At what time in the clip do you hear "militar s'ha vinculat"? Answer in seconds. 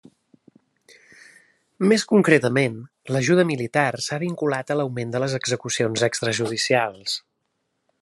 3.53-4.73